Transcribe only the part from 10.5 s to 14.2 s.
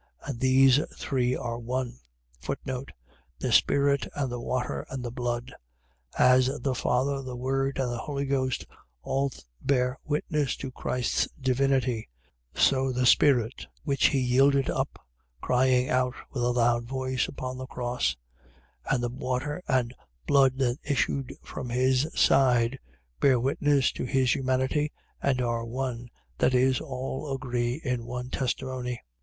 to Christ's divinity; so the spirit, which he